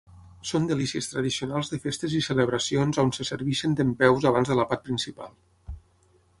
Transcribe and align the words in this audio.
Són 0.51 0.63
delícies 0.69 1.09
tradicionals 1.11 1.69
de 1.73 1.79
festes 1.83 2.15
i 2.21 2.23
celebracions 2.29 3.01
on 3.05 3.13
se 3.19 3.29
serveixen 3.31 3.79
dempeus 3.83 4.29
abans 4.33 4.53
de 4.53 4.61
l'àpat 4.61 4.85
principal. 4.89 5.41